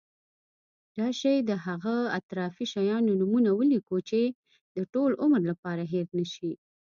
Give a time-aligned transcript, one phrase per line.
[0.99, 4.21] راشي د هغه اطرافي شیانو نومونه ولیکو چې
[4.75, 6.51] د ټول عمر لپاره هېر نشی.